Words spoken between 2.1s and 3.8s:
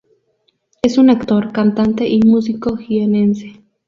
músico jienense.